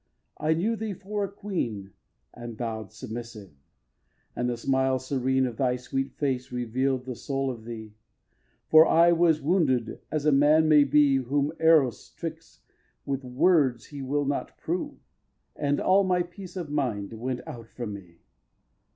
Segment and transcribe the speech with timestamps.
[0.39, 1.91] I knew thee for a queen
[2.33, 3.51] And bow'd submissive;
[4.35, 7.93] and the smile serene Of thy sweet face reveal'd the soul of thee.
[8.67, 12.61] For I was wounded as a man may be Whom Eros tricks
[13.05, 14.97] with words he will not prove;
[15.55, 18.21] And all my peace of mind went out from me.